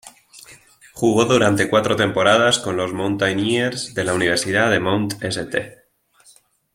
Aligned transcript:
Jugó 0.95 1.25
durante 1.25 1.69
cuatro 1.69 1.95
temporadas 1.95 2.57
con 2.57 2.75
los 2.75 2.91
"Mountaineers" 2.91 3.93
de 3.93 4.03
la 4.03 4.15
Universidad 4.15 4.71
de 4.71 4.79
Mount 4.79 5.23
St. 5.23 5.77